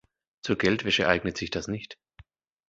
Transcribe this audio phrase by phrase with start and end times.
[0.41, 1.99] Zur Geldwäsche eignet sich das nicht.